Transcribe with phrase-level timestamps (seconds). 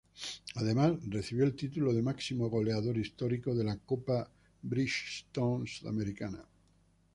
[0.55, 4.27] Además recibió el título de "Máximo Goleador Histórico de la Copa
[4.63, 6.43] Bridgestone Sudamericana.